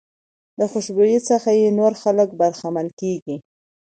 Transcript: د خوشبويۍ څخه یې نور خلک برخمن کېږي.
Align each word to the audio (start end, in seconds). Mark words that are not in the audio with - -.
د 0.57 0.59
خوشبويۍ 0.71 1.19
څخه 1.29 1.49
یې 1.59 1.69
نور 1.79 1.93
خلک 2.03 2.29
برخمن 2.41 2.87
کېږي. 2.99 3.37